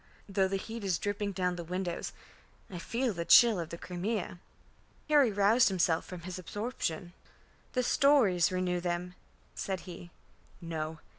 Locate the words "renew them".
8.51-9.13